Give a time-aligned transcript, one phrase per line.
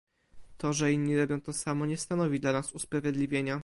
[0.57, 3.59] To, że inni robią to samo, nie stanowi dla nas usprawiedliwienia